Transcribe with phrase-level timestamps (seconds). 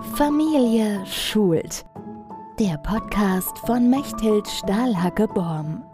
[0.00, 1.84] Familie schult.
[2.58, 5.84] Der Podcast von Mechthild Stahlhacke-Borm.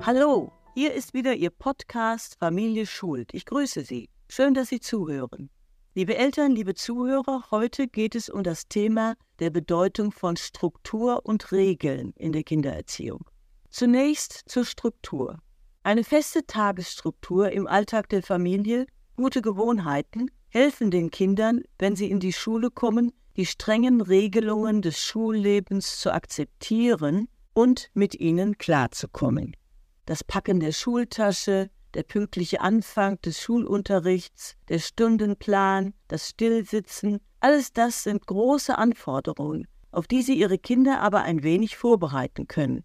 [0.00, 3.34] Hallo, hier ist wieder Ihr Podcast Familie schult.
[3.34, 4.08] Ich grüße Sie.
[4.30, 5.50] Schön, dass Sie zuhören.
[5.94, 11.52] Liebe Eltern, liebe Zuhörer, heute geht es um das Thema der Bedeutung von Struktur und
[11.52, 13.26] Regeln in der Kindererziehung.
[13.68, 15.38] Zunächst zur Struktur.
[15.82, 22.18] Eine feste Tagesstruktur im Alltag der Familie, gute Gewohnheiten helfen den Kindern, wenn sie in
[22.18, 29.54] die Schule kommen, die strengen Regelungen des Schullebens zu akzeptieren und mit ihnen klarzukommen.
[30.06, 38.04] Das Packen der Schultasche, der pünktliche Anfang des Schulunterrichts, der Stundenplan, das Stillsitzen, alles das
[38.04, 42.82] sind große Anforderungen, auf die Sie Ihre Kinder aber ein wenig vorbereiten können.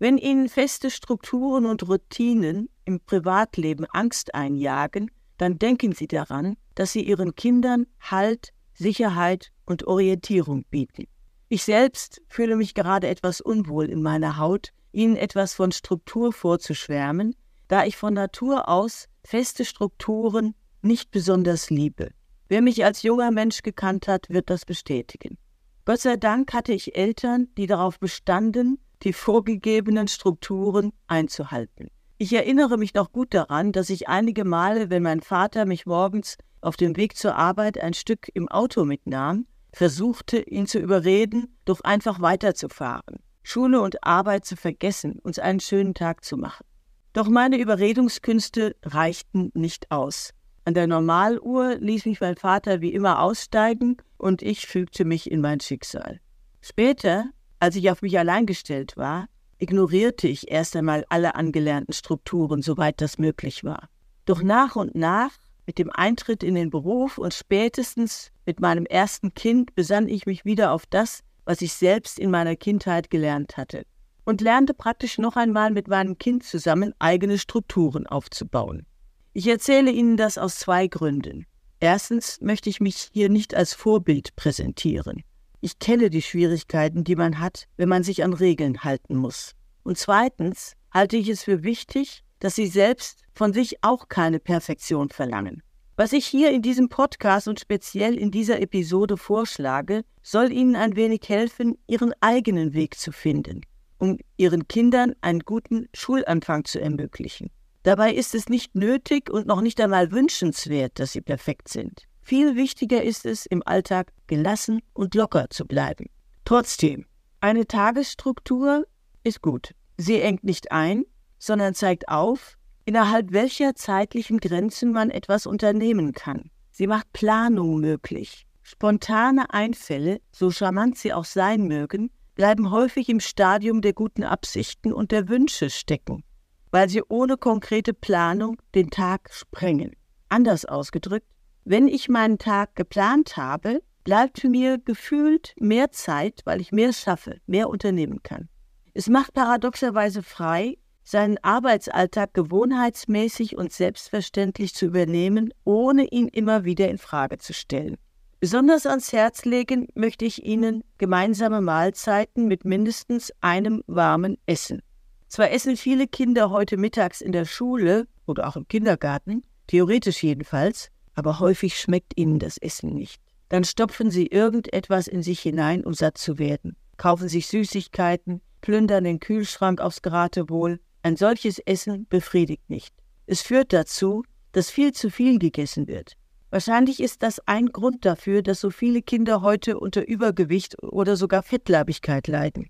[0.00, 6.92] Wenn Ihnen feste Strukturen und Routinen im Privatleben Angst einjagen, dann denken Sie daran, dass
[6.92, 11.08] Sie Ihren Kindern Halt, Sicherheit und Orientierung bieten.
[11.48, 17.34] Ich selbst fühle mich gerade etwas unwohl in meiner Haut, Ihnen etwas von Struktur vorzuschwärmen,
[17.68, 22.10] da ich von Natur aus feste Strukturen nicht besonders liebe.
[22.48, 25.36] Wer mich als junger Mensch gekannt hat, wird das bestätigen.
[25.84, 31.90] Gott sei Dank hatte ich Eltern, die darauf bestanden, die vorgegebenen Strukturen einzuhalten.
[32.18, 36.38] Ich erinnere mich noch gut daran, dass ich einige Male, wenn mein Vater mich morgens
[36.62, 41.82] auf dem Weg zur Arbeit ein Stück im Auto mitnahm, versuchte, ihn zu überreden, doch
[41.82, 46.64] einfach weiterzufahren, Schule und Arbeit zu vergessen, uns einen schönen Tag zu machen.
[47.12, 50.30] Doch meine Überredungskünste reichten nicht aus.
[50.64, 55.42] An der Normaluhr ließ mich mein Vater wie immer aussteigen und ich fügte mich in
[55.42, 56.20] mein Schicksal.
[56.62, 57.26] Später,
[57.60, 59.26] als ich auf mich allein gestellt war,
[59.58, 63.88] ignorierte ich erst einmal alle angelernten Strukturen, soweit das möglich war.
[64.24, 65.30] Doch nach und nach,
[65.66, 70.44] mit dem Eintritt in den Beruf und spätestens mit meinem ersten Kind, besann ich mich
[70.44, 73.84] wieder auf das, was ich selbst in meiner Kindheit gelernt hatte
[74.26, 78.84] und lernte praktisch noch einmal mit meinem Kind zusammen eigene Strukturen aufzubauen.
[79.32, 81.46] Ich erzähle Ihnen das aus zwei Gründen.
[81.78, 85.22] Erstens möchte ich mich hier nicht als Vorbild präsentieren.
[85.66, 89.56] Ich kenne die Schwierigkeiten, die man hat, wenn man sich an Regeln halten muss.
[89.82, 95.08] Und zweitens halte ich es für wichtig, dass Sie selbst von sich auch keine Perfektion
[95.08, 95.64] verlangen.
[95.96, 100.94] Was ich hier in diesem Podcast und speziell in dieser Episode vorschlage, soll Ihnen ein
[100.94, 103.62] wenig helfen, Ihren eigenen Weg zu finden,
[103.98, 107.50] um Ihren Kindern einen guten Schulanfang zu ermöglichen.
[107.82, 112.06] Dabei ist es nicht nötig und noch nicht einmal wünschenswert, dass Sie perfekt sind.
[112.26, 116.06] Viel wichtiger ist es, im Alltag gelassen und locker zu bleiben.
[116.44, 117.06] Trotzdem,
[117.38, 118.84] eine Tagesstruktur
[119.22, 119.76] ist gut.
[119.96, 121.04] Sie engt nicht ein,
[121.38, 126.50] sondern zeigt auf, innerhalb welcher zeitlichen Grenzen man etwas unternehmen kann.
[126.72, 128.44] Sie macht Planung möglich.
[128.64, 134.92] Spontane Einfälle, so charmant sie auch sein mögen, bleiben häufig im Stadium der guten Absichten
[134.92, 136.24] und der Wünsche stecken,
[136.72, 139.92] weil sie ohne konkrete Planung den Tag sprengen.
[140.28, 141.28] Anders ausgedrückt,
[141.68, 147.40] wenn ich meinen Tag geplant habe, bleibt mir gefühlt mehr Zeit, weil ich mehr schaffe,
[147.46, 148.48] mehr unternehmen kann.
[148.94, 156.88] Es macht paradoxerweise frei, seinen Arbeitsalltag gewohnheitsmäßig und selbstverständlich zu übernehmen, ohne ihn immer wieder
[156.88, 157.96] in Frage zu stellen.
[158.38, 164.82] Besonders ans Herz legen möchte ich Ihnen gemeinsame Mahlzeiten mit mindestens einem warmen Essen.
[165.26, 170.92] Zwar essen viele Kinder heute mittags in der Schule oder auch im Kindergarten, theoretisch jedenfalls,
[171.16, 173.20] aber häufig schmeckt ihnen das Essen nicht.
[173.48, 179.04] Dann stopfen sie irgendetwas in sich hinein, um satt zu werden, kaufen sich Süßigkeiten, plündern
[179.04, 180.78] den Kühlschrank aufs Geratewohl.
[181.02, 182.94] Ein solches Essen befriedigt nicht.
[183.26, 184.22] Es führt dazu,
[184.52, 186.14] dass viel zu viel gegessen wird.
[186.50, 191.42] Wahrscheinlich ist das ein Grund dafür, dass so viele Kinder heute unter Übergewicht oder sogar
[191.42, 192.68] Fettleibigkeit leiden.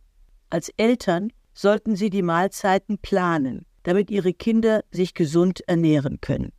[0.50, 6.52] Als Eltern sollten sie die Mahlzeiten planen, damit ihre Kinder sich gesund ernähren können.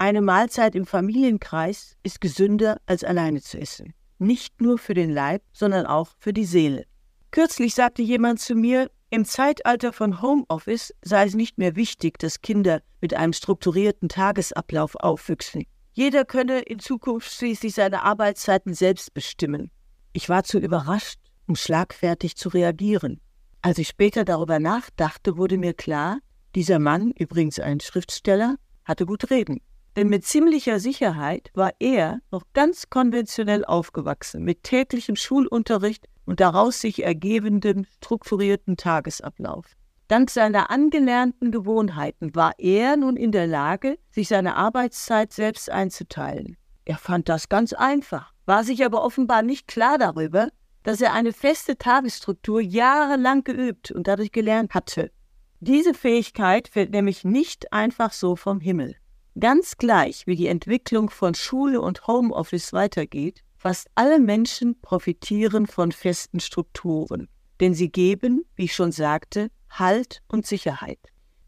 [0.00, 3.94] Eine Mahlzeit im Familienkreis ist gesünder als alleine zu essen.
[4.20, 6.84] Nicht nur für den Leib, sondern auch für die Seele.
[7.32, 12.42] Kürzlich sagte jemand zu mir, im Zeitalter von Homeoffice sei es nicht mehr wichtig, dass
[12.42, 15.64] Kinder mit einem strukturierten Tagesablauf aufwüchsen.
[15.94, 19.72] Jeder könne in Zukunft schließlich seine Arbeitszeiten selbst bestimmen.
[20.12, 21.18] Ich war zu überrascht,
[21.48, 23.20] um schlagfertig zu reagieren.
[23.62, 26.18] Als ich später darüber nachdachte, wurde mir klar,
[26.54, 29.60] dieser Mann, übrigens ein Schriftsteller, hatte gut reden.
[29.98, 36.80] Denn mit ziemlicher Sicherheit war er noch ganz konventionell aufgewachsen, mit täglichem Schulunterricht und daraus
[36.80, 39.66] sich ergebendem strukturierten Tagesablauf.
[40.06, 46.56] Dank seiner angelernten Gewohnheiten war er nun in der Lage, sich seine Arbeitszeit selbst einzuteilen.
[46.84, 50.50] Er fand das ganz einfach, war sich aber offenbar nicht klar darüber,
[50.84, 55.10] dass er eine feste Tagesstruktur jahrelang geübt und dadurch gelernt hatte.
[55.58, 58.94] Diese Fähigkeit fällt nämlich nicht einfach so vom Himmel.
[59.40, 65.92] Ganz gleich, wie die Entwicklung von Schule und Homeoffice weitergeht, fast alle Menschen profitieren von
[65.92, 67.28] festen Strukturen,
[67.60, 70.98] denn sie geben, wie ich schon sagte, Halt und Sicherheit.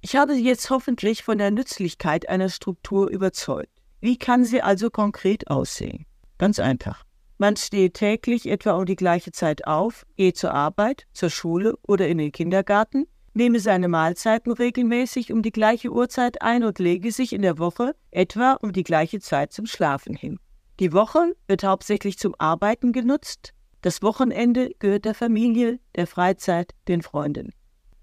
[0.02, 3.72] Ich habe Sie jetzt hoffentlich von der Nützlichkeit einer Struktur überzeugt.
[4.00, 6.06] Wie kann sie also konkret aussehen?
[6.38, 7.04] Ganz einfach.
[7.38, 12.06] Man steht täglich etwa um die gleiche Zeit auf, geht zur Arbeit, zur Schule oder
[12.06, 17.32] in den Kindergarten, nehme seine Mahlzeiten regelmäßig um die gleiche Uhrzeit ein und lege sich
[17.32, 20.38] in der Woche etwa um die gleiche Zeit zum Schlafen hin.
[20.80, 27.00] Die Woche wird hauptsächlich zum Arbeiten genutzt, das Wochenende gehört der Familie, der Freizeit, den
[27.00, 27.52] Freunden.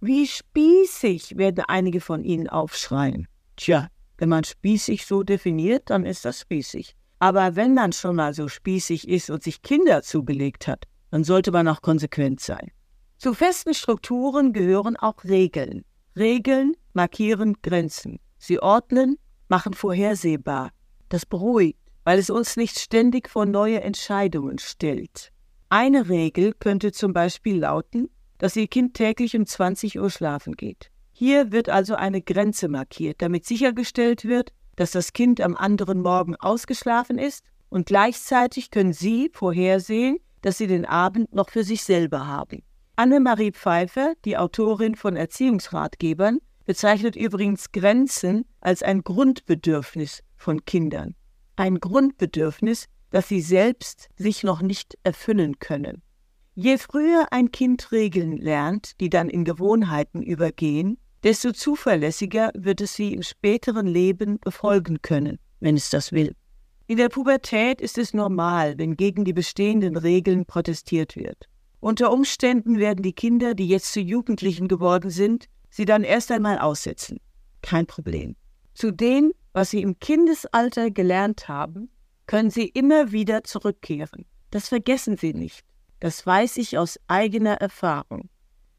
[0.02, 3.28] Wie spießig werden einige von Ihnen aufschreien.
[3.58, 3.88] Tja,
[4.18, 6.96] wenn man spießig so definiert, dann ist das spießig.
[7.20, 11.52] Aber wenn man schon mal so spießig ist und sich Kinder zugelegt hat, dann sollte
[11.52, 12.72] man auch konsequent sein.
[13.18, 15.84] Zu festen Strukturen gehören auch Regeln.
[16.16, 18.20] Regeln markieren Grenzen.
[18.38, 19.18] Sie ordnen,
[19.48, 20.70] machen vorhersehbar.
[21.10, 25.32] Das beruhigt, weil es uns nicht ständig vor neue Entscheidungen stellt.
[25.70, 30.92] Eine Regel könnte zum Beispiel lauten, dass Ihr Kind täglich um 20 Uhr schlafen geht.
[31.12, 36.36] Hier wird also eine Grenze markiert, damit sichergestellt wird, dass das Kind am anderen Morgen
[36.36, 42.28] ausgeschlafen ist und gleichzeitig können Sie vorhersehen, dass Sie den Abend noch für sich selber
[42.28, 42.62] haben.
[43.00, 51.14] Annemarie Pfeiffer, die Autorin von Erziehungsratgebern, bezeichnet übrigens Grenzen als ein Grundbedürfnis von Kindern.
[51.58, 56.02] Ein Grundbedürfnis, das sie selbst sich noch nicht erfüllen können.
[56.56, 62.96] Je früher ein Kind Regeln lernt, die dann in Gewohnheiten übergehen, desto zuverlässiger wird es
[62.96, 66.36] sie im späteren Leben befolgen können, wenn es das will.
[66.88, 71.48] In der Pubertät ist es normal, wenn gegen die bestehenden Regeln protestiert wird.
[71.80, 76.60] Unter Umständen werden die Kinder, die jetzt zu Jugendlichen geworden sind, sie dann erst einmal
[76.60, 77.20] aussetzen.
[77.62, 78.36] Kein Problem.
[78.74, 81.90] Zu dem, was sie im Kindesalter gelernt haben,
[82.26, 84.26] können sie immer wieder zurückkehren.
[84.52, 85.66] Das vergessen sie nicht.
[86.00, 88.30] Das weiß ich aus eigener Erfahrung.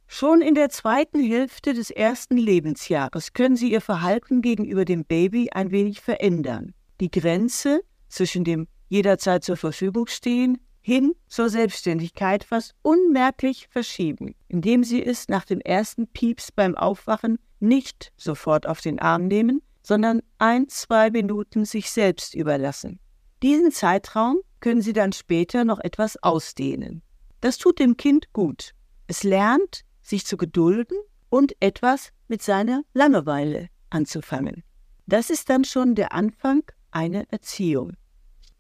[0.07, 5.51] Schon in der zweiten Hälfte des ersten Lebensjahres können Sie Ihr Verhalten gegenüber dem Baby
[5.51, 6.73] ein wenig verändern.
[7.01, 14.85] Die Grenze zwischen dem jederzeit zur Verfügung stehen hin zur Selbstständigkeit fast unmerklich verschieben, indem
[14.85, 20.23] Sie es nach dem ersten Pieps beim Aufwachen nicht sofort auf den Arm nehmen, sondern
[20.39, 23.01] ein, zwei Minuten sich selbst überlassen.
[23.43, 27.03] Diesen Zeitraum können Sie dann später noch etwas ausdehnen.
[27.41, 28.73] Das tut dem Kind gut.
[29.07, 30.99] Es lernt, sich zu gedulden
[31.31, 34.65] und etwas mit seiner Langeweile anzufangen.
[35.07, 37.95] Das ist dann schon der Anfang einer Erziehung.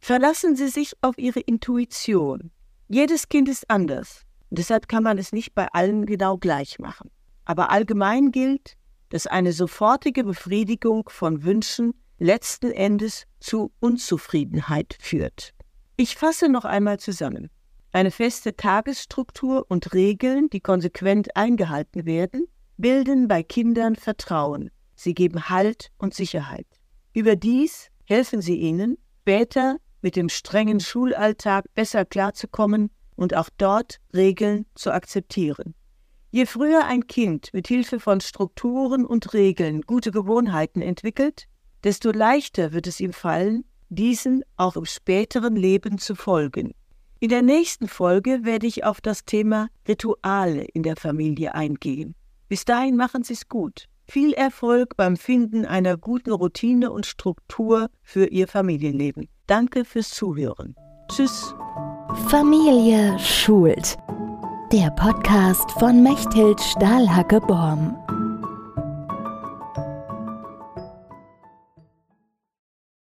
[0.01, 2.51] Verlassen Sie sich auf Ihre Intuition.
[2.89, 4.23] Jedes Kind ist anders.
[4.51, 7.11] Deshalb kann man es nicht bei allen genau gleich machen.
[7.45, 8.77] Aber allgemein gilt,
[9.11, 15.53] dass eine sofortige Befriedigung von Wünschen letzten Endes zu Unzufriedenheit führt.
[15.97, 17.51] Ich fasse noch einmal zusammen.
[17.93, 22.47] Eine feste Tagesstruktur und Regeln, die konsequent eingehalten werden,
[22.77, 24.71] bilden bei Kindern Vertrauen.
[24.95, 26.67] Sie geben Halt und Sicherheit.
[27.13, 34.67] Überdies helfen sie ihnen, später mit dem strengen Schulalltag besser klarzukommen und auch dort Regeln
[34.75, 35.75] zu akzeptieren.
[36.31, 41.47] Je früher ein Kind mit Hilfe von Strukturen und Regeln gute Gewohnheiten entwickelt,
[41.85, 46.75] desto leichter wird es ihm fallen, diesen auch im späteren Leben zu folgen.
[47.21, 52.15] In der nächsten Folge werde ich auf das Thema Rituale in der Familie eingehen.
[52.49, 53.89] Bis dahin machen Sie es gut.
[54.11, 59.29] Viel Erfolg beim Finden einer guten Routine und Struktur für Ihr Familienleben.
[59.47, 60.75] Danke fürs Zuhören.
[61.09, 61.55] Tschüss.
[62.29, 63.99] Familie schult.
[64.73, 68.08] Der Podcast von Mechthild Stahlhacke-Borm.